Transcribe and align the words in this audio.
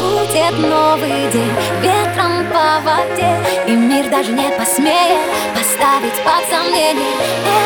Будет 0.00 0.58
новый 0.58 1.30
день 1.32 1.52
ветром 1.80 2.46
по 2.52 2.80
воде 2.82 3.38
И 3.66 3.72
мир 3.72 4.08
даже 4.10 4.32
не 4.32 4.50
посмеет 4.50 5.20
поставить 5.54 6.22
под 6.24 6.44
сомнение. 6.50 7.14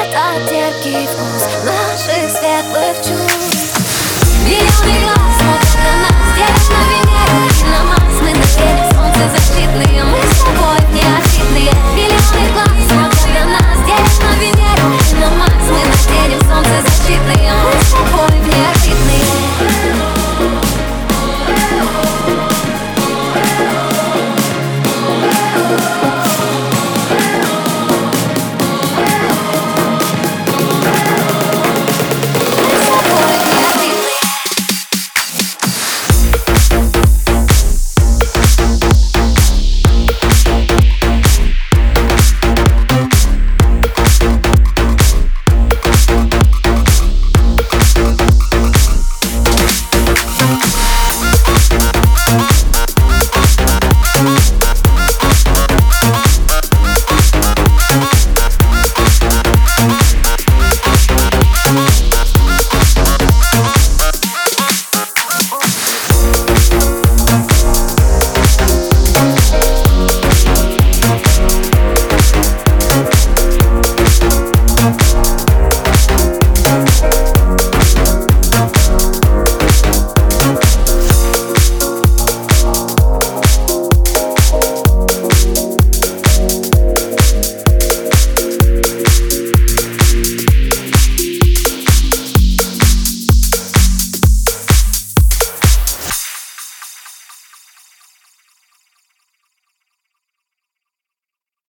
Этот 0.02 0.48
терпкий 0.48 1.06
вкус 1.06 1.48
наших 1.64 2.30
светлых 2.30 2.96
чувств. 2.96 3.78
Миллионы 4.46 5.04
глаз 5.04 5.59